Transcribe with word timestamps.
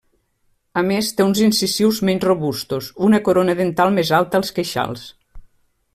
A 0.79 0.81
més 0.91 1.09
té 1.19 1.25
uns 1.31 1.41
incisius 1.47 2.01
menys 2.09 2.25
robustos, 2.29 2.89
una 3.11 3.23
corona 3.29 3.57
dental 3.63 3.97
més 3.99 4.13
alta 4.21 4.41
als 4.43 4.55
queixals. 4.57 5.05